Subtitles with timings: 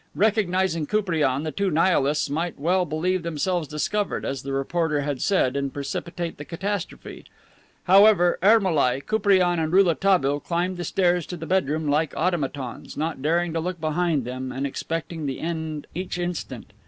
[0.15, 5.55] Recognizing Koupriane, the two Nihilists might well believe themselves discovered, as the reporter had said,
[5.55, 7.25] and precipitate the catastrophe.
[7.83, 13.53] However, Ermolai, Koupriane and Rouletabille climbed the stairs to the bedroom like automatons, not daring
[13.53, 16.73] to look behind them, and expecting the end each instant.